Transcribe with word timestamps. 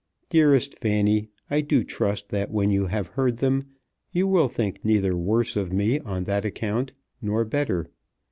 Dearest 0.31 0.75
Fanny, 0.79 1.29
I 1.51 1.61
do 1.61 1.83
trust 1.83 2.29
that 2.29 2.49
when 2.49 2.71
you 2.71 2.87
have 2.87 3.09
heard 3.09 3.37
them 3.37 3.65
you 4.11 4.25
will 4.25 4.47
think 4.47 4.83
neither 4.83 5.15
worse 5.15 5.55
of 5.55 5.71
me 5.71 5.99
on 5.99 6.23
that 6.23 6.43
account, 6.43 6.93
nor 7.21 7.45
better. 7.45 7.85